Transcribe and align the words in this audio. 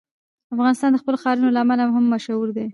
افغانستان 0.53 0.89
د 0.91 0.97
خپلو 1.01 1.21
ښارونو 1.23 1.49
له 1.55 1.59
امله 1.63 1.83
هم 1.95 2.05
مشهور 2.13 2.47
دی. 2.57 2.67